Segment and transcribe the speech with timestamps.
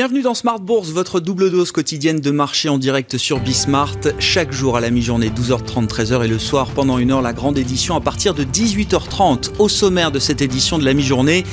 [0.00, 3.98] Bienvenue dans Smart Bourse, votre double dose quotidienne de marché en direct sur Bismart.
[4.18, 7.58] Chaque jour à la mi-journée, 12h30, 13h et le soir pendant une heure, la grande
[7.58, 9.50] édition à partir de 18h30.
[9.58, 11.44] Au sommaire de cette édition de la mi-journée,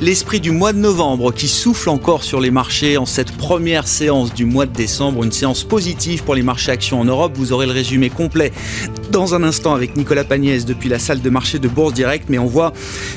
[0.00, 4.32] l'esprit du mois de novembre qui souffle encore sur les marchés en cette première séance
[4.32, 5.24] du mois de décembre.
[5.24, 7.32] Une séance positive pour les marchés actions en Europe.
[7.34, 8.52] Vous aurez le résumé complet
[9.10, 12.26] dans un instant avec Nicolas Pagnès depuis la salle de marché de Bourse Direct.
[12.28, 12.72] Mais on voit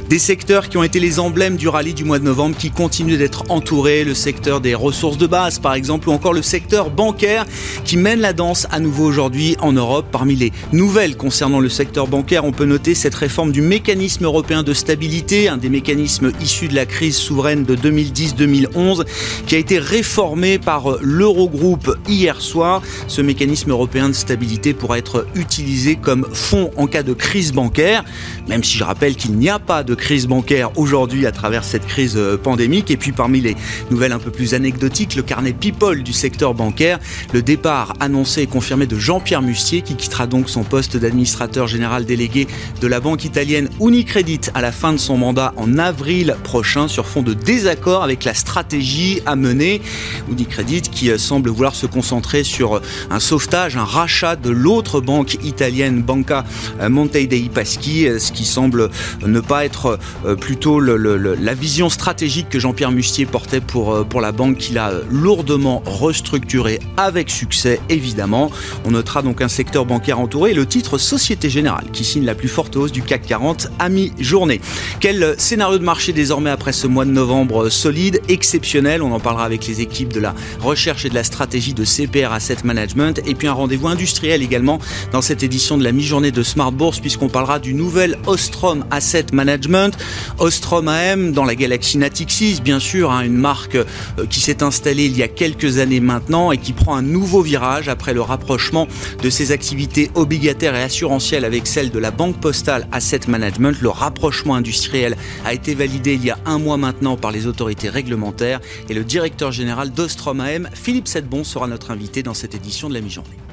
[0.10, 3.18] des secteurs qui ont été les emblèmes du rallye du mois de novembre qui continuent
[3.18, 4.04] d'être entourés.
[4.04, 7.46] Le secteur des ressources de base, par exemple, ou encore le secteur bancaire
[7.86, 10.06] qui mène la danse à nouveau aujourd'hui en Europe.
[10.12, 14.64] Parmi les nouvelles concernant le secteur bancaire, on peut noter cette réforme du mécanisme européen
[14.64, 19.06] de stabilité, un des mécanismes issus de la crise souveraine de 2010-2011,
[19.48, 22.82] qui a été réformé par l'Eurogroupe hier soir.
[23.08, 28.04] Ce mécanisme européen de stabilité pourra être utilisé comme fonds en cas de crise bancaire,
[28.48, 31.86] même si je rappelle qu'il n'y a pas de crise bancaire aujourd'hui à travers cette
[31.86, 32.92] crise euh, pandémique.
[32.92, 33.56] Et puis parmi les
[33.92, 37.00] nouvelles un peu plus anecdotique, le carnet People du secteur bancaire.
[37.34, 42.06] Le départ annoncé et confirmé de Jean-Pierre Mustier, qui quittera donc son poste d'administrateur général
[42.06, 42.48] délégué
[42.82, 47.06] de la banque italienne Unicredit à la fin de son mandat en avril prochain sur
[47.06, 49.82] fond de désaccord avec la stratégie à mener.
[50.30, 55.02] Unicredit qui euh, semble vouloir se concentrer sur euh, un sauvetage, un rachat de l'autre
[55.02, 55.69] banque italienne
[56.02, 56.46] Banca
[56.82, 58.90] euh, Monte dei Paschi, ce qui semble
[59.26, 60.00] ne pas être
[60.40, 64.92] plutôt le, la vision stratégique que Jean-Pierre Mustier portait pour, pour la banque qu'il a
[65.10, 68.52] lourdement restructuré avec succès évidemment.
[68.86, 72.36] On notera donc un secteur bancaire entouré et le titre Société Générale qui signe la
[72.36, 74.62] plus forte hausse du CAC 40 à mi-journée.
[75.00, 79.02] Quel scénario de marché désormais après ce mois de novembre solide, exceptionnel?
[79.02, 82.32] On en parlera avec les équipes de la recherche et de la stratégie de CPR
[82.32, 84.80] Asset Management et puis un rendez-vous industriel également
[85.12, 89.26] dans cette édition de la mi-journée de Smart Bourse puisqu'on parlera du nouvel Ostrom Asset
[89.34, 89.92] Management.
[90.38, 93.84] Ostrom AM dans la galaxie Natixis bien sûr, hein, une marque euh,
[94.30, 97.90] qui s'est installé il y a quelques années maintenant et qui prend un nouveau virage
[97.90, 98.88] après le rapprochement
[99.22, 103.82] de ses activités obligataires et assurantielles avec celle de la Banque Postale Asset Management.
[103.82, 107.90] Le rapprochement industriel a été validé il y a un mois maintenant par les autorités
[107.90, 112.88] réglementaires et le directeur général d'Ostrom AM, Philippe Sedbon, sera notre invité dans cette édition
[112.88, 113.49] de la mi-journée.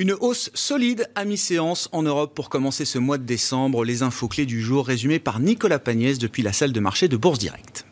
[0.00, 3.84] Une hausse solide à mi-séance en Europe pour commencer ce mois de décembre.
[3.84, 7.18] Les infos clés du jour résumées par Nicolas Pagnès depuis la salle de marché de
[7.18, 7.84] Bourse Directe.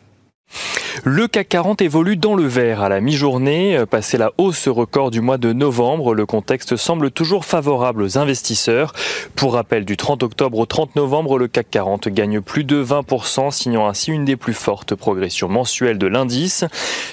[1.11, 3.83] Le CAC 40 évolue dans le vert à la mi-journée.
[3.89, 8.93] Passé la hausse record du mois de novembre, le contexte semble toujours favorable aux investisseurs.
[9.35, 13.51] Pour rappel, du 30 octobre au 30 novembre, le CAC 40 gagne plus de 20%,
[13.51, 16.67] signant ainsi une des plus fortes progressions mensuelles de l'indice.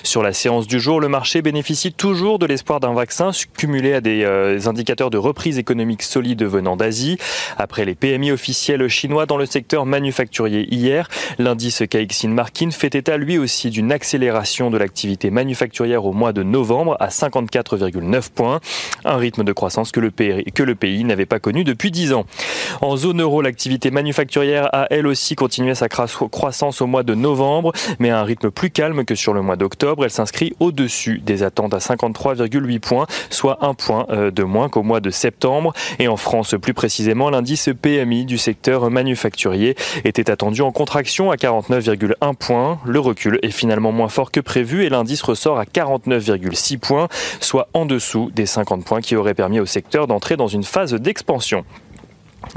[0.04, 4.02] Sur la séance du jour, le marché bénéficie toujours de l'espoir d'un vaccin cumulé à
[4.02, 7.18] des euh, indicateurs de reprise économique solides venant d'Asie.
[7.58, 11.08] Après les PMI officiels chinois dans le secteur manufacturier hier,
[11.40, 16.44] l'indice KXIN Markin fait état lui aussi d'une accélération de l'activité manufacturière au mois de
[16.44, 18.60] novembre à 54,9 points,
[19.04, 22.26] un rythme de croissance que le pays, n'avait pas connu depuis 10 ans.
[22.82, 27.72] En zone euro, l'activité manufacturière a elle aussi continué sa croissance au mois de novembre,
[28.00, 30.04] mais à un rythme plus calme que sur le mois d'octobre.
[30.04, 34.84] Elle s'inscrit au-dessus des attentes à 53,8 points, soit un point euh, de moins qu'au
[34.84, 35.74] mois de septembre.
[36.00, 41.36] Et en France, plus précisément, l'indice PMI du secteur manufacturier était attendu en contraction à
[41.36, 42.80] 49,1 points.
[42.86, 47.08] Le recul est finalement moins fort que prévu et l'indice ressort à 49,6 points,
[47.40, 50.94] soit en dessous des 50 points qui auraient permis au secteur d'entrer dans une phase
[50.94, 51.66] d'expansion.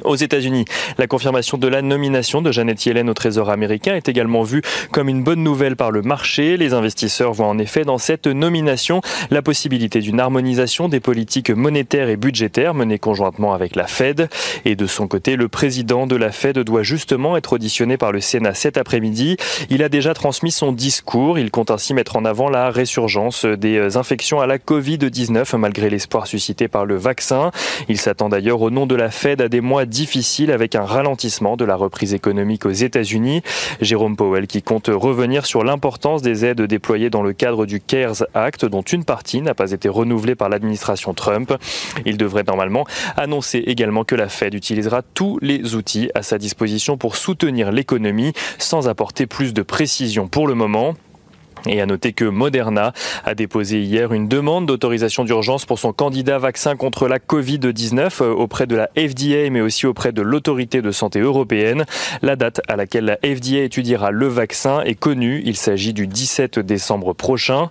[0.04, 0.64] Aux États-Unis,
[0.96, 4.62] la confirmation de la nomination de Janet Yellen au Trésor américain est également vue
[4.92, 6.56] comme une bonne nouvelle par le marché.
[6.56, 9.00] Les investisseurs voient en effet dans cette nomination
[9.30, 14.28] la possibilité d'une harmonisation des politiques monétaires et budgétaires menées conjointement avec la Fed.
[14.64, 18.20] Et de son côté, le président de la Fed doit justement être auditionné par le
[18.20, 19.36] Sénat cet après-midi.
[19.70, 21.38] Il a déjà transmis son discours.
[21.38, 26.26] Il compte ainsi mettre en avant la résurgence des infections à la Covid-19 malgré l'espoir
[26.26, 27.50] suscité par le vaccin.
[27.88, 31.56] Il s'attend d'ailleurs au nom de la Fed à des mois difficile avec un ralentissement
[31.56, 33.42] de la reprise économique aux États-Unis.
[33.80, 38.24] Jérôme Powell qui compte revenir sur l'importance des aides déployées dans le cadre du CARES
[38.34, 41.54] Act dont une partie n'a pas été renouvelée par l'administration Trump.
[42.06, 42.86] Il devrait normalement
[43.16, 48.32] annoncer également que la Fed utilisera tous les outils à sa disposition pour soutenir l'économie
[48.58, 50.94] sans apporter plus de précision pour le moment.
[51.66, 52.92] Et à noter que Moderna
[53.24, 58.30] a déposé hier une demande d'autorisation d'urgence pour son candidat vaccin contre la Covid-19 euh,
[58.30, 61.84] auprès de la FDA mais aussi auprès de l'autorité de santé européenne.
[62.22, 65.42] La date à laquelle la FDA étudiera le vaccin est connue.
[65.44, 67.70] Il s'agit du 17 décembre prochain.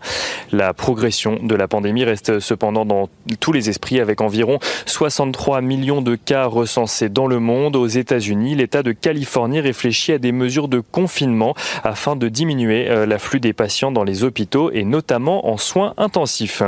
[0.52, 6.02] La progression de la pandémie reste cependant dans tous les esprits avec environ 63 millions
[6.02, 7.76] de cas recensés dans le monde.
[7.76, 13.06] Aux États-Unis, l'État de Californie réfléchit à des mesures de confinement afin de diminuer euh,
[13.06, 16.64] l'afflux des patients dans les hôpitaux et notamment en soins intensifs.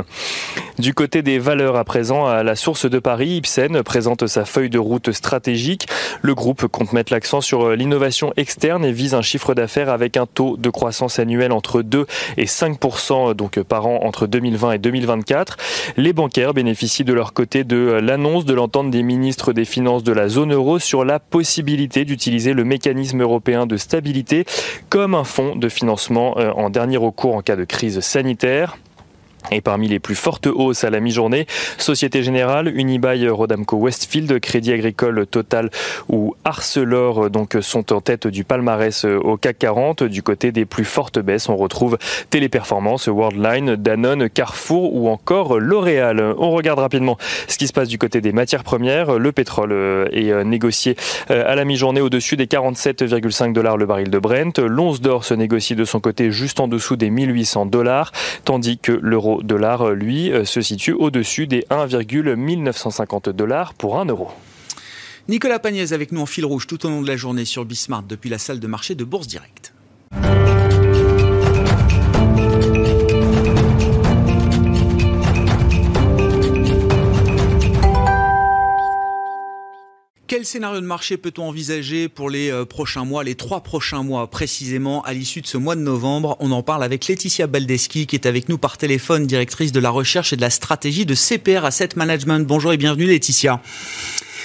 [0.78, 4.70] Du côté des valeurs à présent, à la source de Paris, Ipsen présente sa feuille
[4.70, 5.88] de route stratégique.
[6.22, 10.26] Le groupe compte mettre l'accent sur l'innovation externe et vise un chiffre d'affaires avec un
[10.26, 12.78] taux de croissance annuel entre 2 et 5
[13.34, 15.56] donc par an entre 2020 et 2024.
[15.96, 20.12] Les bancaires bénéficient de leur côté de l'annonce de l'entente des ministres des Finances de
[20.12, 24.44] la zone euro sur la possibilité d'utiliser le mécanisme européen de stabilité
[24.88, 28.76] comme un fonds de financement euh, en dernier recours en cas de crise sanitaire.
[29.50, 31.46] Et parmi les plus fortes hausses à la mi-journée,
[31.78, 35.70] Société Générale, Unibail, Rodamco Westfield, Crédit Agricole, Total
[36.08, 40.04] ou Arcelor donc sont en tête du palmarès au CAC 40.
[40.04, 41.98] Du côté des plus fortes baisses, on retrouve
[42.30, 46.34] Téléperformance, Worldline, Danone, Carrefour ou encore L'Oréal.
[46.38, 49.18] On regarde rapidement ce qui se passe du côté des matières premières.
[49.18, 49.72] Le pétrole
[50.12, 50.96] est négocié
[51.28, 54.58] à la mi-journée au-dessus des 47,5 dollars le baril de Brent.
[54.58, 58.12] L'once d'or se négocie de son côté juste en dessous des 1800 dollars,
[58.44, 64.28] tandis que l'euro dollar, lui, euh, se situe au-dessus des 1,1950 dollars pour 1 euro.
[65.28, 68.02] Nicolas Pagnès avec nous en fil rouge tout au long de la journée sur Bismart
[68.02, 69.72] depuis la salle de marché de Bourse Directe.
[80.30, 84.30] Quel scénario de marché peut-on envisager pour les euh, prochains mois, les trois prochains mois
[84.30, 86.36] précisément, à l'issue de ce mois de novembre?
[86.38, 89.90] On en parle avec Laetitia Baldeschi, qui est avec nous par téléphone, directrice de la
[89.90, 92.46] recherche et de la stratégie de CPR Asset Management.
[92.46, 93.60] Bonjour et bienvenue Laetitia.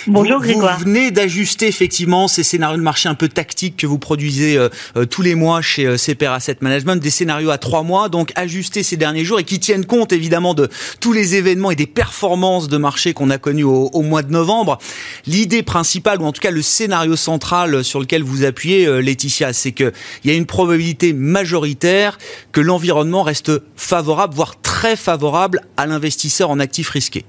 [0.08, 0.78] Bonjour Grégoire.
[0.78, 4.70] Vous venez d'ajuster effectivement ces scénarios de marché un peu tactiques que vous produisez euh,
[4.98, 8.32] euh, tous les mois chez euh, CPR Asset Management, des scénarios à trois mois, donc
[8.36, 10.70] ajustés ces derniers jours et qui tiennent compte évidemment de
[11.00, 14.32] tous les événements et des performances de marché qu'on a connus au, au, mois de
[14.32, 14.78] novembre.
[15.26, 19.72] L'idée principale, ou en tout cas le scénario central sur lequel vous appuyez, Laetitia, c'est
[19.72, 19.92] qu'il
[20.24, 22.20] y a une probabilité majoritaire
[22.52, 27.26] que l'environnement reste favorable, voire très favorable à l'investisseur en actifs risqués.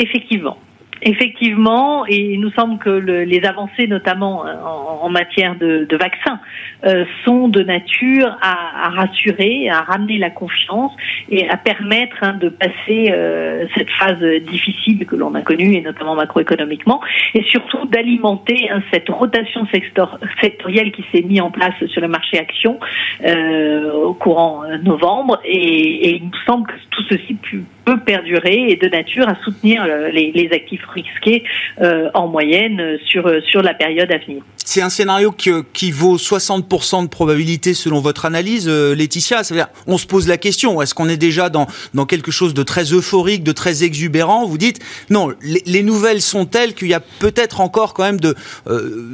[0.00, 0.58] Effectivement.
[1.06, 6.40] Effectivement, et il nous semble que le, les avancées, notamment euh, en, matière de, vaccins,
[6.86, 10.92] euh, sont de nature à, rassurer, à ramener la confiance
[11.28, 15.82] et à permettre hein, de passer euh, cette phase difficile que l'on a connue, et
[15.82, 17.02] notamment macroéconomiquement,
[17.34, 22.08] et surtout d'alimenter hein, cette rotation sector, sectorielle qui s'est mise en place sur le
[22.08, 22.80] marché action
[23.22, 25.38] au courant novembre.
[25.44, 27.36] Et, et, il nous semble que tout ceci
[27.84, 31.44] peut perdurer et de nature à soutenir les, les actifs risqués
[31.80, 34.42] euh, en moyenne sur, sur la période à venir.
[34.64, 39.44] C'est un scénario qui, qui vaut 60% de probabilité selon votre analyse, euh, Laetitia.
[39.44, 42.30] Ça veut dire, on se pose la question, est-ce qu'on est déjà dans, dans quelque
[42.30, 44.46] chose de très euphorique, de très exubérant?
[44.46, 44.80] Vous dites,
[45.10, 48.34] non, les, les nouvelles sont telles qu'il y a peut-être encore quand même de,
[48.66, 49.10] euh,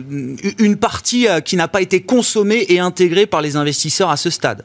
[0.61, 4.31] une partie euh, qui n'a pas été consommée et intégrée par les investisseurs à ce
[4.31, 4.65] stade.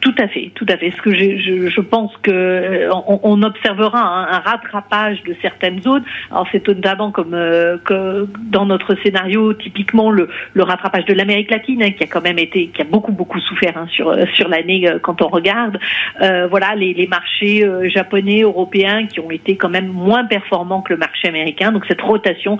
[0.00, 0.90] Tout à fait, à fait.
[0.90, 2.88] Ce que je, je, pense que euh,
[3.22, 6.04] on, observera un, rattrapage de certaines zones.
[6.30, 11.50] Alors c'est notamment comme euh, que dans notre scénario, typiquement le, le rattrapage de l'Amérique
[11.50, 14.48] latine, hein, qui a quand même été, qui a beaucoup beaucoup souffert hein, sur sur
[14.48, 15.78] l'année euh, quand on regarde.
[16.20, 20.82] Euh, voilà les, les marchés euh, japonais, européens, qui ont été quand même moins performants
[20.82, 21.72] que le marché américain.
[21.72, 22.58] Donc cette rotation,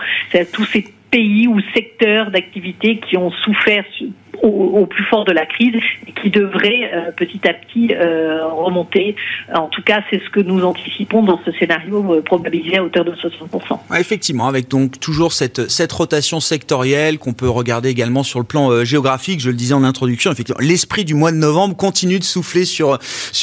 [0.53, 3.85] tous ces pays ou secteurs d'activité qui ont souffert
[4.43, 5.75] au, plus fort de la crise
[6.07, 9.17] et qui devraient euh, petit à petit euh, remonter.
[9.55, 13.05] En tout cas, c'est ce que nous anticipons dans ce scénario euh, probabilisé à hauteur
[13.05, 13.79] de 60%.
[13.91, 15.61] Ouais, effectivement, avec donc toujours cette,
[15.93, 19.41] rotation sectorielle qu'on peut regarder également sur le plan géographique.
[19.41, 22.99] Je le disais en introduction, l'esprit du mois de novembre continue de souffler sur,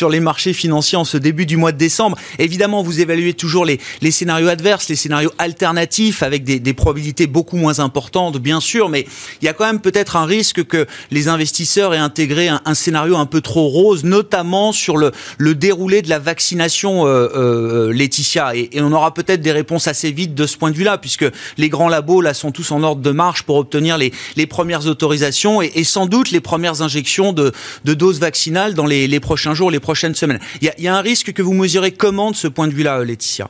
[0.09, 2.17] les marchés financiers en ce début du mois de décembre.
[2.39, 7.27] Évidemment, vous évaluez toujours les, les scénarios adverses, les scénarios alternatifs avec des, des probabilités
[7.27, 9.05] beaucoup moins importantes, bien sûr, mais
[9.41, 13.17] il y a quand même peut-être un risque que les investisseurs aient intégré un, scénario
[13.17, 15.11] un peu trop rose, notamment sur le,
[15.55, 18.55] déroulé de la vaccination, euh, euh, Laetitia.
[18.55, 21.25] Et, on aura peut-être des réponses assez vite de ce point de vue-là, puisque
[21.57, 24.11] les grands labos là sont tous en ordre de marche pour obtenir les,
[24.47, 27.51] premières autorisations et, sans doute les premières injections de,
[27.83, 30.39] doses vaccinales dans les, prochains jours, les prochaines semaines.
[30.61, 32.73] Il y, a, y a un risque que vous mesurez comment de ce point de
[32.73, 33.49] vue-là, Laetitia?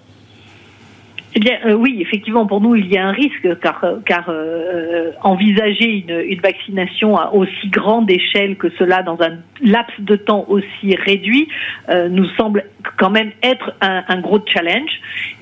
[1.45, 6.05] Eh euh, oui, effectivement, pour nous, il y a un risque, car, car euh, envisager
[6.07, 11.47] une, vaccination à aussi grande échelle que cela dans un laps de temps aussi réduit
[11.89, 12.65] euh, nous semble
[12.97, 14.89] quand même être un, gros challenge.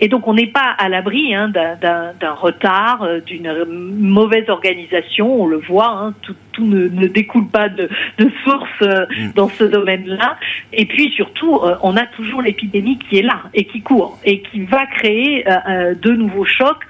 [0.01, 5.41] Et donc, on n'est pas à l'abri hein, d'un retard, euh, d'une mauvaise organisation.
[5.41, 9.31] On le voit, hein, tout, tout ne, ne, découle pas de, de source euh, mm.
[9.35, 10.37] dans ce domaine-là.
[10.73, 14.61] Et puis, surtout, on a toujours l'épidémie qui est là et qui court et qui
[14.61, 16.83] va créer de nouveaux chocs,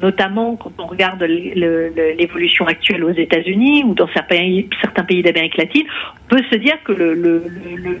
[0.00, 5.56] notamment quand on regarde l'évolution actuelle aux États-Unis ou dans certains pays, certains pays d'Amérique
[5.56, 5.84] latine.
[6.24, 7.44] On peut se dire que le, le,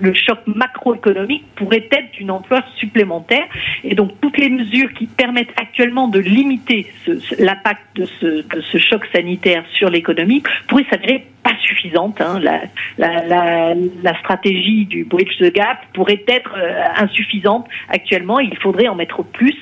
[0.00, 3.44] le choc macroéconomique pourrait être d'une ampleur supplémentaire.
[3.84, 6.86] Et donc, toutes les mesures qui permettent actuellement de limiter
[7.38, 12.20] l'impact de ce, de ce choc sanitaire sur l'économie pourraient s'avérer pas suffisante.
[12.20, 12.40] Hein.
[12.98, 18.38] La, stratégie du bridge the gap pourrait être euh, insuffisante actuellement.
[18.40, 19.56] Il faudrait en mettre plus.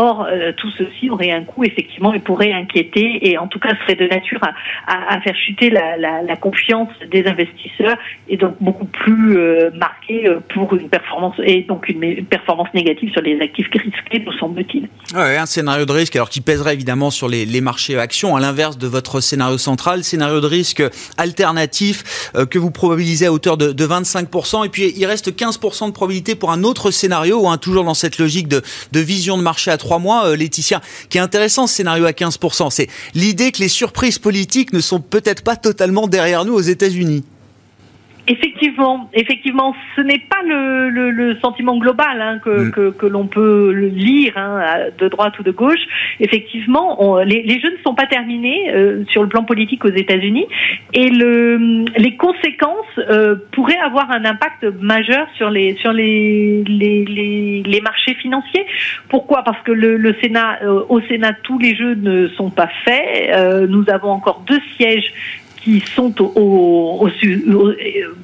[0.00, 3.70] Or, euh, tout ceci aurait un coût, effectivement, et pourrait inquiéter, et en tout cas
[3.82, 4.40] serait de nature
[4.86, 7.96] à, faire chuter la, confiance des investisseurs,
[8.28, 13.22] et donc beaucoup plus euh, marquée pour une performance, et donc une, performance négative sur
[13.22, 14.88] les actifs risqués, nous semble-t-il.
[15.14, 18.78] Ouais, un scénario de risque, alors qui pèserait évidemment sur les, marchés actions, à l'inverse
[18.78, 20.82] de votre scénario central, scénario de risque
[21.16, 24.66] alternatif euh, que vous probabilisez à hauteur de, 25%.
[24.66, 28.18] Et puis il reste 15% de probabilité pour un autre scénario, hein, toujours dans cette
[28.18, 28.62] logique de,
[28.92, 32.68] vision de marché à trois mois, euh, Laetitia, qui est intéressant ce scénario à 15%.
[32.68, 37.24] C'est l'idée que les surprises politiques ne sont peut-être pas totalement derrière nous aux États-Unis.
[38.30, 42.70] Effectivement, effectivement, ce n'est pas le, le, le, sentiment global hein, que, mm.
[42.72, 44.60] que, que l'on peut lire hein,
[44.98, 45.80] de droite ou de gauche.
[46.20, 49.90] Effectivement, on, les, les, jeux ne sont pas terminés euh, sur le plan politique aux
[49.90, 50.46] États-Unis
[50.92, 57.04] et le, les conséquences euh, pourraient avoir un impact majeur sur les sur les les,
[57.06, 58.66] les, les marchés financiers.
[59.08, 59.42] Pourquoi?
[59.42, 63.30] Parce que le, le Sénat, euh, au Sénat, tous les jeux ne sont pas faits.
[63.30, 65.12] Euh, nous avons encore deux sièges
[65.62, 67.72] qui sont au, au, au,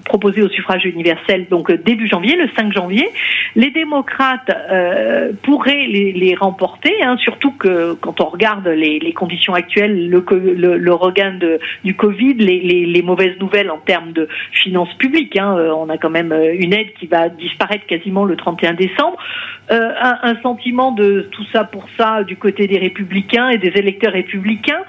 [0.04, 3.08] proposés au suffrage universel, donc euh, début janvier, le 5 janvier.
[3.56, 9.12] Les démocrates euh, pourraient les, les remporter, hein, surtout que quand on regarde les, les
[9.12, 14.28] conditions actuelles, le, le, le regain de, du Covid, les, mauvaises nouvelles en termes de
[14.52, 15.36] finances publiques.
[15.36, 19.18] Hein, euh, on a quand même une aide qui va disparaître quasiment le 31 décembre.
[19.70, 23.72] Euh, un, un, sentiment de tout ça pour ça du côté des républicains et des
[23.76, 24.82] électeurs républicains.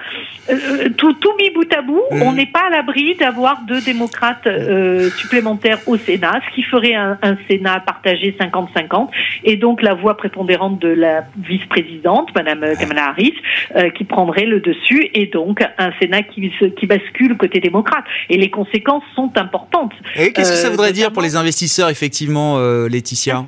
[0.49, 2.21] Euh, tout, tout mis bout à bout, mmh.
[2.21, 6.93] on n'est pas à l'abri d'avoir deux démocrates euh, supplémentaires au Sénat, ce qui ferait
[6.93, 9.09] un, un Sénat partagé 50-50,
[9.43, 13.33] et donc la voix prépondérante de la vice-présidente, Madame Kamala Harris,
[13.75, 18.05] euh, qui prendrait le dessus, et donc un Sénat qui, qui bascule côté démocrate.
[18.29, 19.93] Et les conséquences sont importantes.
[20.15, 23.45] Et qu'est-ce que ça voudrait dire pour les investisseurs, effectivement, Laetitia?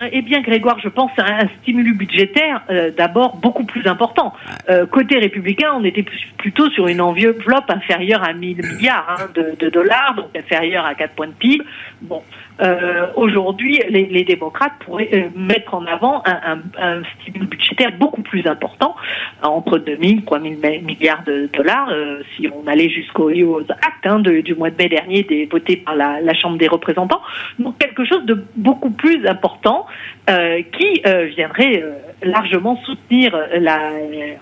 [0.00, 4.34] Eh bien, Grégoire, je pense à un stimulus budgétaire euh, d'abord beaucoup plus important.
[4.68, 6.04] Euh, côté républicain, on était
[6.36, 10.94] plutôt sur une enveloppe inférieure à 1000 milliards hein, de, de, dollars, donc inférieure à
[10.94, 11.64] 4 points de PIB.
[12.02, 12.22] Bon,
[12.60, 17.90] euh, aujourd'hui, les, les, démocrates pourraient euh, mettre en avant un, un, un, stimulus budgétaire
[17.98, 18.94] beaucoup plus important,
[19.42, 23.30] entre 2000 et 3000 milliards de dollars, euh, si on allait jusqu'au
[23.70, 26.68] acte hein, de, du mois de mai dernier des, voté par la, la, Chambre des
[26.68, 27.22] représentants.
[27.58, 29.86] Donc quelque chose de beaucoup plus important
[30.30, 31.84] euh, qui euh, viendrait
[32.22, 33.90] largement soutenir la,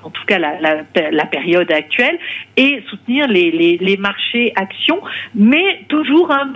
[0.05, 2.19] en tout cas la, la, la période actuelle
[2.57, 5.01] et soutenir les, les, les marchés actions,
[5.35, 6.53] mais toujours hein,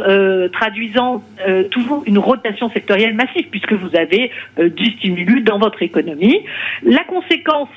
[0.53, 5.83] traduisant euh, toujours une rotation sectorielle massive, puisque vous avez euh, du stimulus dans votre
[5.83, 6.45] économie.
[6.83, 7.69] La conséquence,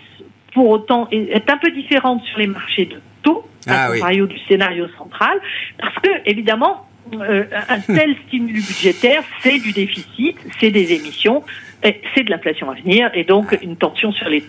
[0.54, 4.38] pour autant, est, un peu différente sur les marchés de taux, à ah contrario du
[4.48, 5.40] scénario central,
[5.80, 11.44] parce que, évidemment, euh, un tel stimulus budgétaire, c'est du déficit, c'est des émissions,
[11.84, 14.44] c'est de l'inflation à venir, et donc une tension sur les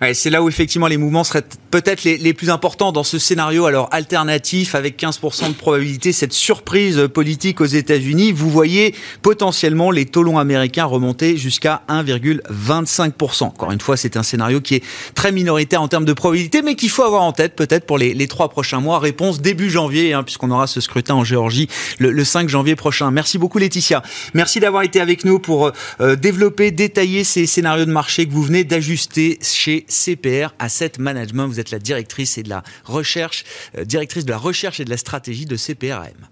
[0.00, 3.66] Ouais, c'est là où effectivement les mouvements seraient peut-être les, plus importants dans ce scénario
[3.66, 8.30] alors alternatif avec 15% de probabilité cette surprise politique aux États-Unis.
[8.30, 13.44] Vous voyez potentiellement les taux longs américains remonter jusqu'à 1,25%.
[13.44, 14.84] Encore une fois, c'est un scénario qui est
[15.16, 18.28] très minoritaire en termes de probabilité, mais qu'il faut avoir en tête peut-être pour les,
[18.28, 19.00] trois prochains mois.
[19.00, 23.10] Réponse début janvier, hein, puisqu'on aura ce scrutin en Géorgie le, le, 5 janvier prochain.
[23.10, 24.04] Merci beaucoup Laetitia.
[24.32, 28.44] Merci d'avoir été avec nous pour euh, développer, détailler ces scénarios de marché que vous
[28.44, 31.46] venez d'ajuster chez CPR Asset Management.
[31.46, 33.44] Vous êtes la directrice et de la recherche,
[33.76, 36.28] euh, directrice de la recherche et de la stratégie de CPRM.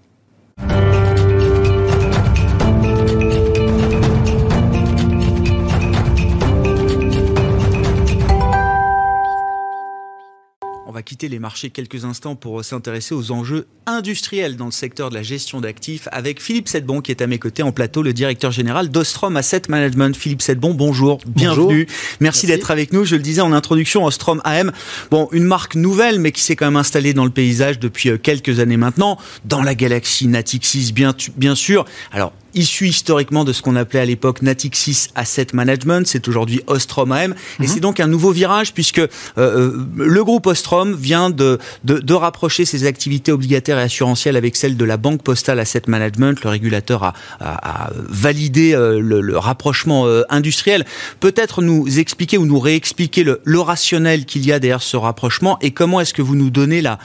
[10.87, 15.11] On va quitter les marchés quelques instants pour s'intéresser aux enjeux industriels dans le secteur
[15.11, 18.13] de la gestion d'actifs avec Philippe Sedbon qui est à mes côtés en plateau, le
[18.13, 20.17] directeur général d'Ostrom Asset Management.
[20.17, 21.87] Philippe Sedbon, bonjour, bienvenue.
[22.21, 23.05] Merci, d'être avec nous.
[23.05, 24.73] Je le disais en introduction, Ostrom AM,
[25.11, 28.19] bon, une marque nouvelle mais qui s'est quand même installée dans le paysage depuis euh,
[28.19, 31.85] quelques années maintenant, dans la galaxie Natixis bien, bien sûr.
[32.13, 37.13] Alors, issu historiquement de ce qu'on appelait à l'époque Natixis Asset Management, c'est aujourd'hui Ostrom
[37.13, 37.69] AM, et mhm.
[37.69, 42.65] c'est donc un nouveau virage puisque euh, euh, le groupe Ostrom vient de, de, rapprocher
[42.65, 46.43] ses activités obligataires et assurantielles avec celles de la Banque Postale Asset Management.
[46.43, 50.85] Le régulateur a, validé euh, le, rapprochement industriel.
[51.21, 55.71] Peut-être nous expliquer ou nous réexpliquer le, rationnel qu'il y a derrière ce rapprochement et
[55.71, 56.99] comment est-ce que vous nous donnez la,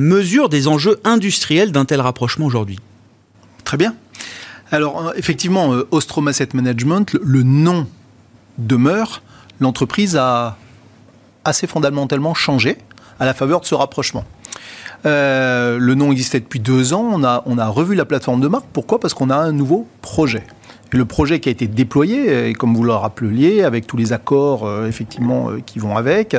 [0.00, 2.78] mesure des enjeux industriels d'un tel rapprochement aujourd'hui?
[3.64, 3.94] Très bien.
[4.70, 7.86] Alors, euh, effectivement, euh, Ostrom Asset Management, le nom
[8.58, 9.22] demeure.
[9.60, 10.56] L'entreprise a
[11.44, 12.78] assez fondamentalement changé
[13.20, 14.24] à la faveur de ce rapprochement.
[15.06, 17.06] Euh, le nom existait depuis deux ans.
[17.12, 18.66] On a, on a revu la plateforme de marque.
[18.72, 19.00] Pourquoi?
[19.00, 20.44] Parce qu'on a un nouveau projet
[20.90, 24.12] le projet qui a été déployé, euh, et comme vous le rappeliez, avec tous les
[24.12, 26.36] accords euh, effectivement euh, qui vont avec,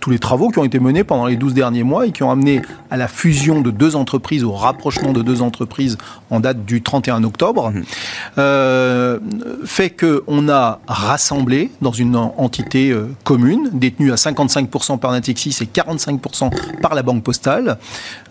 [0.00, 2.30] tous les travaux qui ont été menés pendant les 12 derniers mois et qui ont
[2.30, 5.98] amené à la fusion de deux entreprises, au rapprochement de deux entreprises
[6.30, 9.64] en date du 31 octobre, mmh.
[9.64, 16.80] fait qu'on a rassemblé dans une entité commune, détenue à 55% par Natixis et 45%
[16.80, 17.78] par la Banque Postale,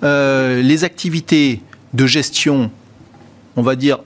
[0.02, 1.62] les activités
[1.94, 2.72] de gestion
[3.58, 3.98] on va dire,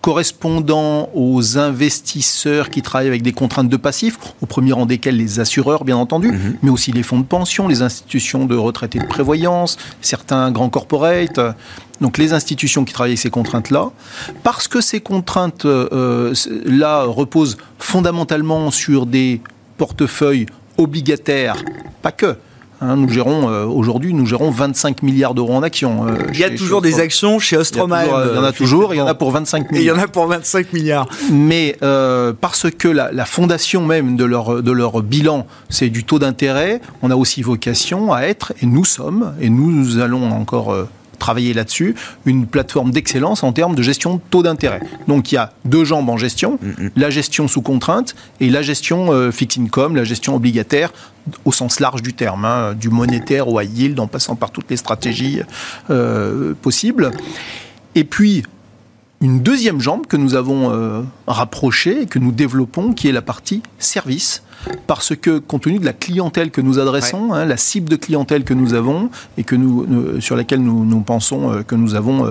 [0.00, 5.40] correspondant aux investisseurs qui travaillent avec des contraintes de passifs, au premier rang desquels les
[5.40, 6.56] assureurs, bien entendu, mhm.
[6.62, 10.70] mais aussi les fonds de pension, les institutions de retraite et de prévoyance, certains grands
[10.70, 11.40] corporates,
[12.00, 13.90] donc les institutions qui travaillent avec ces contraintes-là,
[14.42, 19.40] parce que ces contraintes-là euh, reposent fondamentalement sur des
[19.76, 21.56] portefeuilles obligataires,
[22.02, 22.36] pas que,
[22.80, 26.06] Hein, nous gérons euh, aujourd'hui, nous gérons 25 milliards d'euros en actions.
[26.06, 28.04] Euh, il y a toujours des actions chez Ostroma.
[28.04, 29.82] Il, y en a toujours, il y en a pour 25 milliards.
[29.82, 31.08] il y en a pour 25 milliards.
[31.32, 36.04] Mais euh, parce que la, la, fondation même de leur de leur bilan, c'est du
[36.04, 40.72] taux d'intérêt, on a aussi vocation à être, et nous sommes, et nous allons encore
[41.18, 41.94] travailler là-dessus,
[42.26, 44.80] une plateforme d'excellence en termes de gestion de taux d'intérêt.
[45.06, 46.90] Donc il y a deux jambes en gestion, mm, mm.
[46.96, 50.92] la gestion sous contrainte et la gestion euh, fixed income, la gestion obligataire
[51.44, 54.70] au sens large du terme, hein, du monétaire au high yield en passant par toutes
[54.70, 55.40] les stratégies
[55.90, 57.10] euh, possibles.
[57.94, 58.44] Et puis,
[59.20, 63.22] une deuxième jambe que nous avons euh, rapprochée et que nous développons, qui est la
[63.22, 64.42] partie service.
[64.86, 68.42] Parce que compte tenu de la clientèle que nous adressons, hein, la cible de clientèle
[68.42, 72.26] que nous avons et que nous, sur laquelle nous, nous pensons euh, que nous avons
[72.26, 72.30] euh,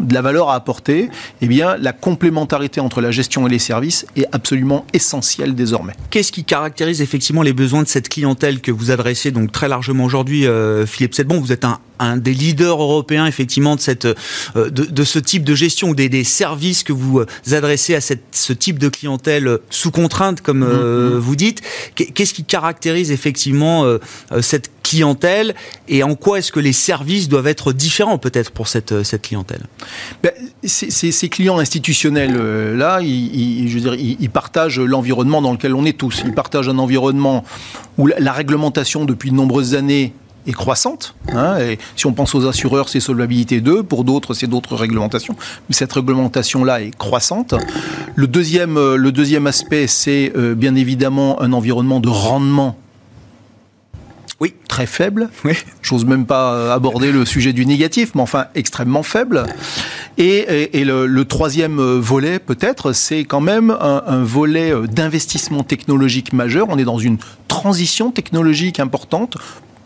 [0.00, 1.08] de la valeur à apporter,
[1.40, 5.94] eh bien, la complémentarité entre la gestion et les services est absolument essentielle désormais.
[6.10, 10.04] Qu'est-ce qui caractérise effectivement les besoins de cette clientèle que vous adressez donc très largement
[10.04, 11.40] aujourd'hui, euh, Philippe Sedbon?
[11.40, 15.44] Vous êtes un, un, des leaders européens effectivement de cette euh, de, de, ce type
[15.44, 18.88] de gestion ou des, des, services que vous euh, adressez à cette, ce type de
[18.88, 21.18] clientèle sous contrainte, comme euh, mm-hmm.
[21.18, 21.62] vous dites.
[21.94, 23.84] Qu'est-ce qui caractérise effectivement
[24.40, 25.54] cette clientèle
[25.88, 29.62] et en quoi est-ce que les services doivent être différents peut-être pour cette, cette clientèle?
[30.22, 30.30] Ben,
[30.64, 36.22] ces, clients institutionnels euh, là, ils, partagent l'environnement dans lequel on est tous.
[36.24, 37.42] Ils partagent un environnement
[37.98, 40.12] où la, réglementation depuis de nombreuses années
[40.46, 41.16] est croissante.
[41.32, 41.56] Hein,
[41.96, 45.34] si on pense aux assureurs, c'est solvabilité 2, pour d'autres, c'est d'autres réglementations.
[45.68, 47.54] Mais cette réglementation-là est croissante.
[48.14, 52.76] Le deuxième, euh, le deuxième aspect, c'est euh, bien évidemment un environnement de rendement
[54.40, 54.54] oui.
[54.68, 55.30] très faible.
[55.44, 55.52] Oui.
[55.82, 59.44] J'ose même pas euh, aborder le sujet du négatif, mais enfin extrêmement faible.
[60.18, 65.62] Et, et, le, troisième euh, volet, peut-être, c'est quand même un, un volet euh, d'investissement
[65.62, 66.68] technologique majeur.
[66.70, 67.18] On est dans une
[67.48, 69.36] transition technologique importante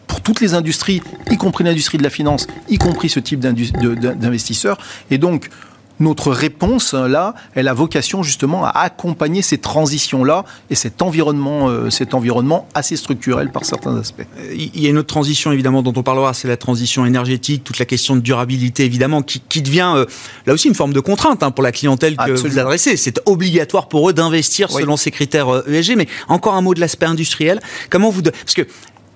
[0.06, 4.76] pour toutes les industries, y compris l'industrie de la finance, y compris ce type d'investisseurs.
[5.10, 5.48] Et donc,
[6.00, 11.68] notre réponse, hein, là, elle a vocation justement à accompagner ces transitions-là et cet environnement,
[11.68, 14.26] euh, cet environnement assez structurel par certains aspects.
[14.38, 17.64] Euh, il y a une autre transition, évidemment, dont on parlera, c'est la transition énergétique,
[17.64, 20.06] toute la question de durabilité, évidemment, qui, devient euh,
[20.46, 22.96] là aussi une forme de contrainte hein, pour la clientèle que vous adressez.
[22.96, 25.96] C'est obligatoire pour eux d'investir selon ces critères ESG.
[25.96, 27.60] Mais encore un mot de l'aspect industriel.
[27.90, 28.22] Comment vous...
[28.22, 28.62] Parce que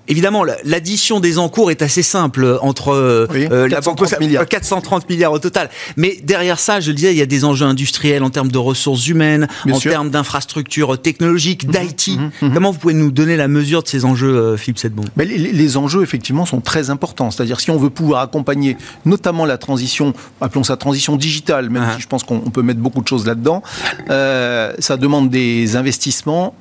[0.06, 4.46] Évidemment, l'addition des encours est assez simple entre euh, euh la banque milliards.
[4.46, 5.70] 430 milliards au total.
[5.96, 8.58] Mais derrière ça, je le disais, il y a des enjeux industriels en termes de
[8.58, 11.72] ressources humaines, en termes d'infrastructures technologiques, mhm.
[11.72, 12.08] d'IT.
[12.08, 12.30] Mhm.
[12.42, 12.54] Mhm.
[12.54, 15.04] Comment vous pouvez nous donner la mesure de ces enjeux, euh, Philippe Sedbon?
[15.16, 17.30] Les, les, enjeux, effectivement, sont très importants.
[17.30, 21.94] C'est-à-dire, si on veut pouvoir accompagner notamment la transition, appelons ça transition digitale, même ah.
[21.96, 23.62] si je pense qu'on peut mettre beaucoup de choses là-dedans,
[24.10, 26.54] euh, ça demande des investissements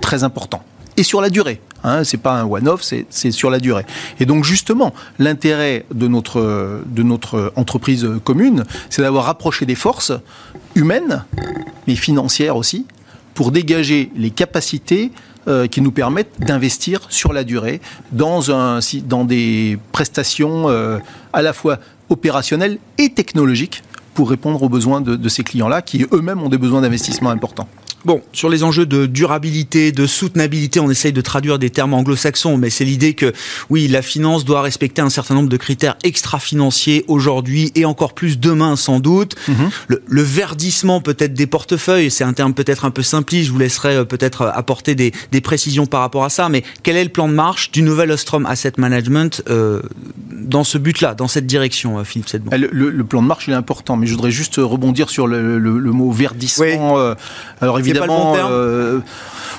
[0.00, 0.62] très importants
[0.96, 1.60] et sur la durée.
[1.84, 3.84] Hein, c'est pas un one-off, c'est sur la durée.
[4.20, 10.12] Et donc justement, l'intérêt de notre, entreprise commune, c'est d'avoir rapproché des forces
[10.74, 11.24] humaines,
[11.86, 12.86] mais financières aussi,
[13.34, 15.10] pour dégager les capacités
[15.48, 17.80] euh, qui nous permettent d'investir sur la durée
[18.12, 18.40] dans,
[19.24, 20.98] des prestations euh,
[21.32, 21.78] à la fois
[22.10, 23.82] opérationnelles et technologiques
[24.14, 27.66] pour répondre aux besoins de ces clients-là qui eux-mêmes ont des besoins d'investissement importants.
[28.04, 32.56] Bon, sur les enjeux de durabilité, de soutenabilité, on essaye de traduire des termes anglo-saxons,
[32.56, 33.32] mais c'est l'idée que
[33.70, 38.38] oui, la finance doit respecter un certain nombre de critères extra-financiers aujourd'hui et encore plus
[38.38, 39.36] demain sans doute.
[39.48, 39.70] Mhm.
[39.86, 43.96] le, verdissement peut-être des portefeuilles, c'est un terme peut-être un peu simpliste, je vous laisserai
[43.96, 45.12] euh, peut-être apporter des,
[45.42, 48.46] précisions par rapport à ça, mais quel est le plan de marche du nouvel Ostrom
[48.46, 49.82] Asset Management euh,
[50.30, 53.56] dans ce but-là, dans cette direction, euh, Philippe Sedbon le, plan de marche, il est
[53.56, 57.14] important, mais je voudrais juste rebondir sur le, mot verdissement.
[57.60, 59.00] alors évidemment, évidemment, euh,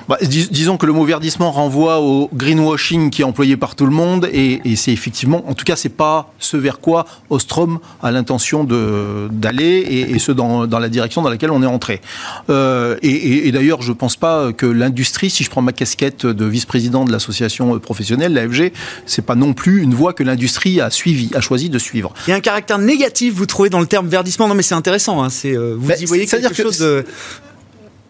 [0.08, 3.91] bah, disons que le mot verdissement renvoie au greenwashing qui est employé par tout le
[3.91, 8.63] monde et, c'est effectivement, en tout cas, c'est pas ce vers quoi Ostrom a l'intention
[8.63, 12.02] d'aller et, ce dans, la direction dans laquelle on est entré.
[12.50, 17.06] Euh, et, d'ailleurs, je pense pas que l'industrie, si je prends ma casquette de vice-président
[17.06, 18.72] de l'association professionnelle, l'AFG,
[19.06, 22.13] c'est pas non plus une voie que l'industrie a suivi, a choisi de suivre.
[22.28, 24.48] Il y a un caractère négatif, vous trouvez dans le terme verdissement.
[24.48, 25.24] Non, mais c'est intéressant.
[25.24, 27.06] Hein, c'est euh, vous y voyez quelque chose de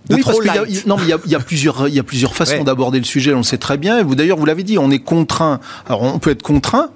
[0.09, 2.35] oui, parce qu'il y a, non, mais il y a, plusieurs, il y a plusieurs
[2.35, 3.33] façons d'aborder le sujet.
[3.33, 4.03] On le sait très bien.
[4.03, 5.59] Vous, d'ailleurs, vous l'avez dit, on est contraint.
[5.87, 6.89] Alors, on peut être contraint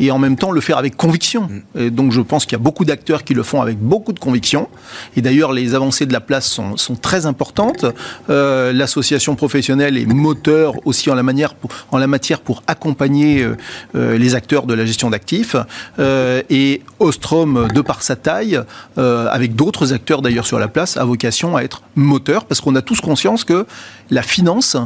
[0.00, 1.42] et en même temps le faire avec conviction.
[1.42, 1.78] Mm.
[1.78, 4.18] Et donc je pense qu'il y a beaucoup d'acteurs qui le font avec beaucoup de
[4.18, 4.68] conviction.
[5.16, 7.84] Et d'ailleurs, les avancées de la place sont, sont très importantes.
[8.30, 13.42] Euh, L'association professionnelle est moteur aussi en la, manière pour, en la matière pour accompagner
[13.42, 13.56] euh,
[13.94, 15.56] euh les acteurs de la gestion d'actifs.
[15.98, 18.60] Euh, et Ostrom, de par sa taille,
[18.96, 22.82] avec d'autres acteurs d'ailleurs sur la place, a vocation à être moteur parce qu'on a
[22.82, 23.66] tous conscience que
[24.10, 24.76] la finance,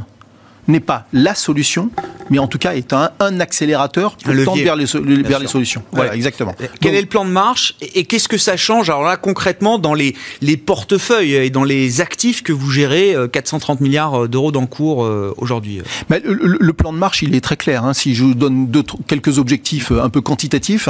[0.69, 1.91] n'est pas la solution,
[2.31, 3.11] mais en tout cas est un,
[3.41, 4.87] accélérateur pour tendre vers les,
[5.23, 5.83] vers les solutions.
[5.93, 6.55] Voilà, exactement.
[6.81, 8.91] Quel est le plan de marche et, qu'est-ce que ça change?
[8.91, 13.81] Alors là, concrètement, dans les, les portefeuilles et dans les actifs que vous gérez, 430
[13.81, 17.85] euh, milliards d'euros d'encours euh, aujourd'hui le, plan de marche, il est très clair.
[17.85, 17.95] Hein.
[17.95, 18.71] Si je vous donne
[19.07, 20.89] quelques objectifs euh, un peu quantitatifs,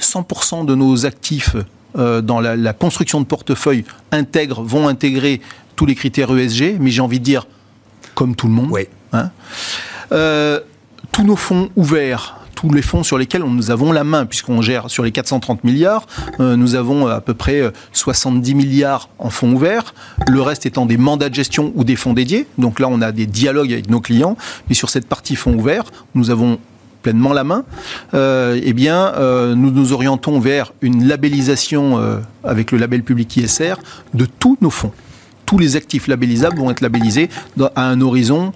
[0.00, 1.56] 100% hein, de nos actifs
[1.94, 5.40] dans la, la construction de portefeuille intègrent, vont intégrer
[5.74, 7.46] tous les critères ESG, mais j'ai envie de dire
[8.14, 8.72] comme tout le monde.
[9.12, 9.30] Hein.
[10.12, 10.60] Euh,
[11.12, 14.90] tous nos fonds ouverts, tous les fonds sur lesquels nous avons la main, puisqu'on gère
[14.90, 16.06] sur les 430 milliards,
[16.40, 19.94] euh, nous avons à peu près 70 euh, milliards en fonds ouverts,
[20.28, 22.46] le reste étant des mandats de gestion ou des fonds dédiés.
[22.58, 24.36] Donc là, on a des dialogues avec nos clients,
[24.68, 26.58] mais sur cette partie fonds ouverts, nous avons
[27.02, 27.64] pleinement la main,
[28.12, 29.12] eh bien,
[29.54, 33.74] nous nous orientons vers une labellisation avec le label public ISR
[34.14, 34.92] de tous nos fonds.
[35.46, 37.30] Tous les actifs labellisables vont être labellisés
[37.76, 38.52] à un horizon,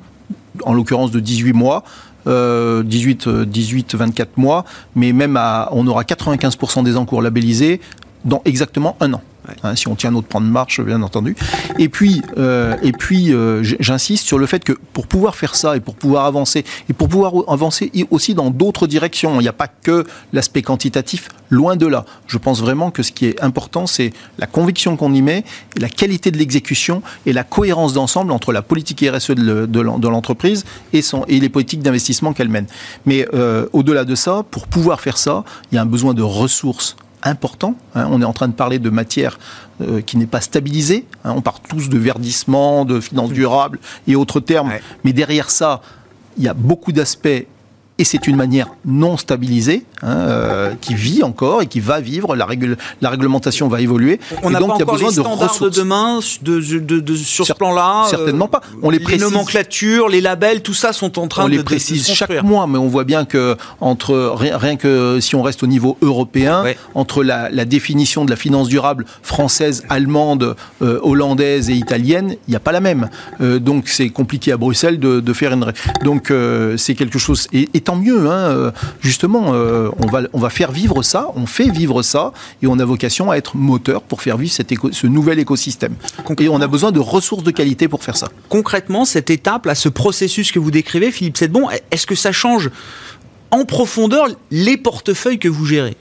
[0.65, 1.85] en l'occurrence de 18 mois,
[2.27, 7.81] 18, 18, 24 mois, mais même à, on aura 95% des encours labellisés
[8.25, 9.23] dans exactement un an.
[9.65, 11.37] Hein, si on tient notre plan de marche, bien entendu.
[11.79, 15.77] Et puis, euh, et puis euh, j'insiste sur le fait que pour pouvoir faire ça
[15.77, 19.53] et pour pouvoir avancer, et pour pouvoir avancer aussi dans d'autres directions, il n'y a
[19.53, 22.05] pas que l'aspect quantitatif, loin de là.
[22.27, 25.45] Je pense vraiment que ce qui est important, c'est la conviction qu'on y met,
[25.77, 31.03] la qualité de l'exécution et la cohérence d'ensemble entre la politique RSE de l'entreprise et,
[31.29, 32.67] les politiques d'investissement qu'elle mène.
[33.07, 36.23] Mais euh, au-delà de ça, pour pouvoir faire ça, il y a un besoin de
[36.23, 37.75] ressources important.
[37.95, 38.09] Hein.
[38.11, 39.39] on est en train de parler de matière
[39.81, 41.07] euh, qui n'est pas stabilisée.
[41.25, 41.35] Hein.
[41.37, 44.73] on parle tous de verdissement, de finances durables et autres termes.
[45.05, 45.83] Mais derrière ça,
[46.37, 47.47] il y a beaucoup d'aspects
[48.03, 52.35] et c'est une manière non stabilisée hein, euh, qui vit encore et qui va vivre.
[52.35, 52.49] La,
[53.01, 54.19] la réglementation va évoluer.
[54.43, 58.07] On n'a pas encore besoin les standards de, demain de, sur ce plan-là.
[58.07, 58.61] Euh, certainement pas.
[58.83, 59.23] On les, précise.
[59.23, 61.55] Les nomenclatures, les labels, tout ça sont en train de.
[61.55, 65.43] On les précise chaque mois, mais on voit bien que entre rien, que si on
[65.43, 66.65] reste au niveau européen,
[66.97, 72.57] entre la, définition de la finance durable française, allemande, euh, hollandaise et italienne, il n'y
[72.57, 73.11] a pas la même.
[73.39, 75.73] donc c'est compliqué à Bruxelles de, faire une.
[76.03, 76.33] Donc
[76.77, 77.47] c'est quelque chose.
[77.53, 78.71] Et, tant mieux, hein, euh,
[79.03, 82.79] justement, euh, on, va, on va faire vivre ça, on fait vivre ça, et on
[82.79, 85.95] a vocation à être moteur pour faire vivre cet ce nouvel écosystème.
[86.39, 88.29] Et on a besoin de ressources de qualité pour faire ça.
[88.49, 92.71] Concrètement, cette étape, là, ce processus que vous décrivez, Philippe Sedbon, est-ce que ça change
[93.51, 95.99] en profondeur les portefeuilles que vous gérez?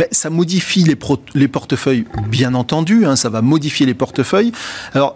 [0.00, 0.98] Mais ça modifie les,
[1.36, 4.50] les portefeuilles, bien entendu, hein, ça va modifier les portefeuilles.
[4.92, 5.14] Alors,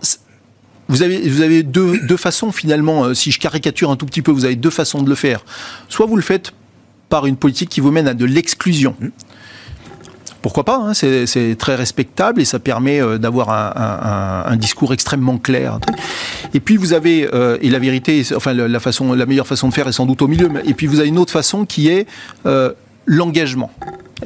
[0.93, 4.21] vous avez, vous avez deux, deux façons finalement, euh, si je caricature un tout petit
[4.21, 5.43] peu, vous avez deux façons de le faire.
[5.89, 6.53] Soit vous le faites
[7.09, 8.95] par une politique qui vous mène à de l'exclusion.
[10.43, 15.79] pourquoi pas hein, C'est très respectable et ça permet euh, d'avoir un, discours extrêmement clair.
[16.53, 19.75] Et puis vous avez euh, et la vérité, enfin la, façon, la meilleure façon de
[19.75, 20.51] faire est sans doute au milieu.
[20.67, 22.07] Et puis vous avez une autre façon qui est
[22.45, 22.73] euh,
[23.07, 23.71] l'engagement.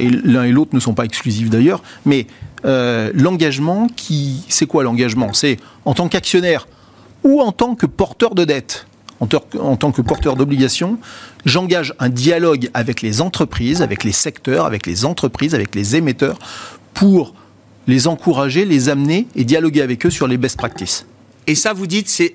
[0.01, 2.27] Et l'un et l'autre ne sont pas exclusifs d'ailleurs, mais
[2.65, 5.33] l'engagement qui, c'est quoi l'engagement?
[5.33, 6.69] C'est en tant qu'actionnaire
[7.23, 8.87] ou en tant que porteur de dette
[9.21, 10.99] en, tant que porteur d'obligations,
[11.45, 16.39] j'engage un dialogue avec les entreprises, avec les secteurs, avec les entreprises, avec les émetteurs,
[16.93, 17.35] pour
[17.87, 21.07] les encourager, les amener et dialoguer avec eux sur les best practices.
[21.47, 22.35] Et ça, vous dites, c'est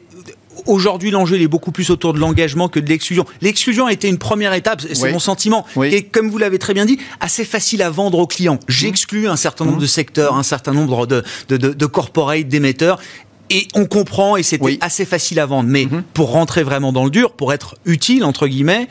[0.66, 3.26] Aujourd'hui, l'enjeu est beaucoup plus autour de l'engagement que de l'exclusion.
[3.42, 6.86] L'exclusion a été une première étape, c'est mon sentiment, et comme vous l'avez très bien
[6.86, 8.60] dit, assez facile à vendre aux clients.
[8.68, 13.00] J'exclus un certain nombre de secteurs, un certain nombre de, de, de, de corporates, d'émetteurs,
[13.50, 15.70] et on comprend, et c'était assez facile à vendre.
[15.70, 16.04] Mais mhm.
[16.14, 18.88] pour rentrer vraiment dans le dur, pour être utile, entre guillemets,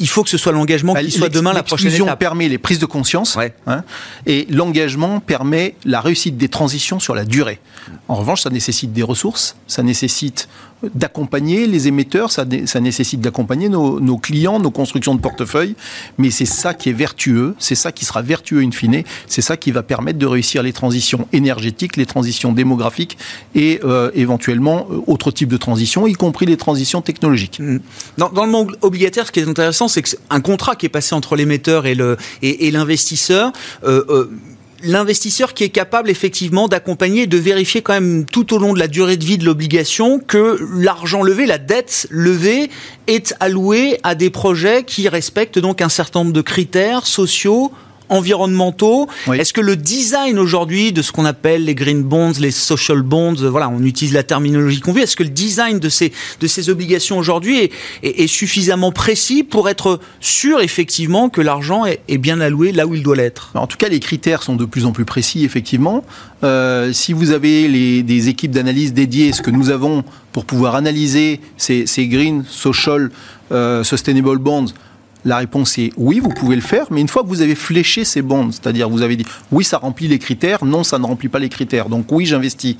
[0.00, 2.18] il faut que ce soit l'engagement bah, qui soit demain la prochaine étape.
[2.18, 3.84] permet les prises de conscience hein,
[4.26, 7.60] et l'engagement permet la réussite des transitions sur la durée.
[8.08, 10.48] En revanche, ça nécessite des ressources, ça nécessite
[10.94, 15.74] d'accompagner les émetteurs, ça, nécessite d'accompagner nos, clients, nos constructions de portefeuille,
[16.18, 19.56] mais c'est ça qui est vertueux, c'est ça qui sera vertueux in fine, c'est ça
[19.56, 23.16] qui va permettre de réussir les transitions énergétiques, les transitions démographiques
[23.54, 27.60] et euh, éventuellement euh, autres types de transitions, y compris les transitions technologiques.
[27.60, 27.78] Mmh.
[28.18, 30.90] Dans, le monde obligataire, ce qui est intéressant, c'est que c'est un contrat qui est
[30.90, 33.52] passé entre l'émetteur et l'investisseur.
[33.84, 34.28] Euh
[34.82, 38.88] l'investisseur qui est capable effectivement d'accompagner, de vérifier quand même tout au long de la
[38.88, 42.70] durée de vie de l'obligation que l'argent levé, la dette levée
[43.06, 47.72] est allouée à des projets qui respectent donc un certain nombre de critères sociaux,
[48.12, 49.08] environnementaux.
[49.32, 53.34] Est-ce que le design aujourd'hui de ce qu'on appelle les green bonds, les social bonds,
[53.34, 56.70] voilà, on utilise la terminologie qu'on veut, est-ce que le design de ces, de ces
[56.70, 57.70] obligations aujourd'hui
[58.02, 63.02] est, suffisamment précis pour être sûr effectivement que l'argent est, bien alloué là où il
[63.02, 63.50] doit l'être?
[63.54, 66.04] En tout cas, les critères sont de plus en plus précis, effectivement.
[66.44, 70.74] Euh, si vous avez les, des équipes d'analyse dédiées, ce que nous avons pour pouvoir
[70.74, 73.10] analyser ces, ces green, social,
[73.52, 74.66] euh, sustainable bonds,
[75.24, 78.04] la réponse est oui, vous pouvez le faire, mais une fois que vous avez fléché
[78.04, 81.28] ces bonds, c'est-à-dire vous avez dit oui, ça remplit les critères, non, ça ne remplit
[81.28, 82.76] pas les critères, donc oui, j'investis.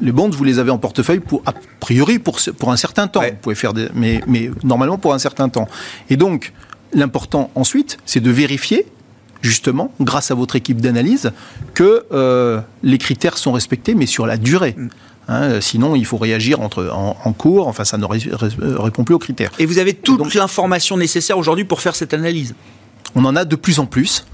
[0.00, 3.20] Les bonds, vous les avez en portefeuille pour, a priori, pour, pour un certain temps.
[3.20, 5.68] Vous pouvez faire des, mais, mais normalement pour un certain temps.
[6.08, 6.52] Et donc,
[6.94, 8.86] l'important ensuite, c'est de vérifier
[9.42, 11.32] justement, grâce à votre équipe d'analyse,
[11.74, 14.76] que euh, les critères sont respectés, mais sur la durée.
[15.28, 15.32] Mm.
[15.32, 17.68] Hein, sinon, il faut réagir entre, en, cours.
[17.68, 19.50] Enfin, ça ne répond plus aux critères.
[19.58, 22.54] Et vous avez toute l'information nécessaire aujourd'hui pour faire cette analyse
[23.14, 24.24] On en a de plus en plus.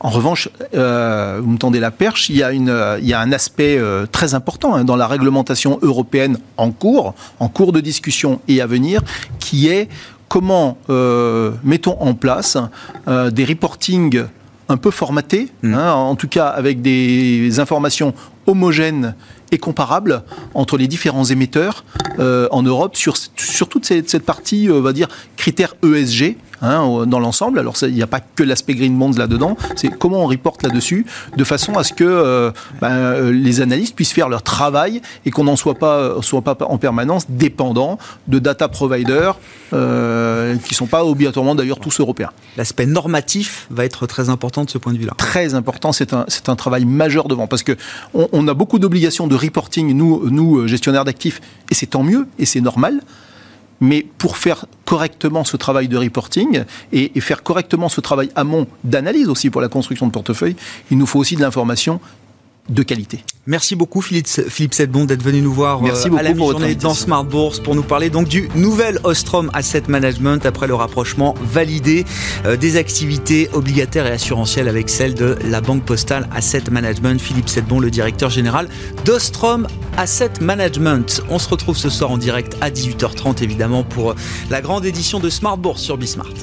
[0.00, 3.20] En revanche, euh, vous me tendez la perche, il y a, une, il y a
[3.20, 7.80] un aspect euh, très important hein, dans la réglementation européenne en cours, en cours de
[7.80, 9.02] discussion et à venir,
[9.38, 9.88] qui est
[10.28, 12.58] comment euh, mettons en place
[13.06, 14.24] des reportings
[14.68, 15.74] un peu formatés, mmh.
[15.74, 18.12] hein, en tout cas avec des informations
[18.46, 19.14] homogènes
[19.52, 20.22] et comparable
[20.54, 21.84] entre les différents émetteurs
[22.18, 27.04] euh, en Europe sur, sur toute cette, partie, euh, on va dire, critères ESG, Hein,
[27.06, 27.58] dans l'ensemble.
[27.58, 31.04] Alors il n'y a pas que l'aspect Green Bonds là-dedans, c'est comment on reporte là-dessus,
[31.36, 35.44] de façon à ce que euh, ben, les analystes puissent faire leur travail et qu'on
[35.44, 39.38] n'en soit pas, soit pas en permanence dépendant de data providers
[40.54, 42.30] qui ne sont pas obligatoirement d'ailleurs tous européens.
[42.56, 45.14] L'aspect normatif va être très important de ce point de vue-là.
[45.16, 47.76] Très important, c'est un, un travail majeur devant, parce que
[48.14, 52.26] on, on a beaucoup d'obligations de reporting, nous, nous gestionnaires d'actifs, et c'est tant mieux,
[52.38, 53.00] et c'est normal.
[53.80, 59.28] Mais pour faire correctement ce travail de reporting et, faire correctement ce travail amont d'analyse
[59.28, 60.56] aussi pour la construction de portefeuille,
[60.90, 62.00] il nous faut aussi de l'information
[62.68, 63.24] de qualité.
[63.46, 66.94] Merci beaucoup Philippe, Philippe Sedbon d'être venu nous voir Merci euh, à la mi-journée dans
[66.94, 72.04] Smart Bourse pour nous parler donc du nouvel Ostrom Asset Management après le rapprochement validé
[72.44, 77.20] euh, des activités obligataires et assurantielles avec celle de la Banque Postale Asset Management.
[77.20, 78.68] Philippe Sedbon, le directeur général
[79.04, 81.22] d'Ostrom Asset Management.
[81.30, 84.16] On se retrouve ce soir en direct à 18h30 évidemment pour
[84.50, 86.34] la grande édition de Smart Bourse sur Bismart.